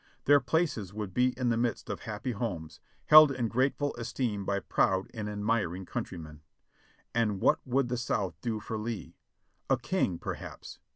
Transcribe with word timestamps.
Their 0.25 0.39
places 0.39 0.95
would 0.95 1.13
be 1.13 1.27
in 1.37 1.49
the 1.49 1.57
midst 1.57 1.87
of 1.87 1.99
happy 1.99 2.31
homes, 2.31 2.79
held 3.05 3.31
in 3.31 3.47
grateful 3.47 3.93
esteem 3.97 4.45
by 4.45 4.57
proud 4.59 5.11
and 5.13 5.29
admiring 5.29 5.85
countrymen. 5.85 6.41
And 7.13 7.39
what 7.39 7.59
would 7.67 7.87
the 7.87 7.97
South 7.97 8.33
do 8.41 8.59
for 8.59 8.79
Lee? 8.79 9.13
A 9.69 9.77
king, 9.77 10.17
perhaps. 10.17 10.79